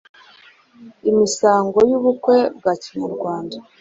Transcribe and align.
imisango 1.09 1.77
y’ubukwe 1.89 2.37
bwa 2.57 2.73
kinyarwanda, 2.81 3.57